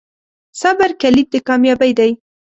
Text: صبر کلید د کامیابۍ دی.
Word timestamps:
صبر 0.61 0.89
کلید 1.01 1.27
د 1.31 1.35
کامیابۍ 1.47 1.91
دی. 1.99 2.11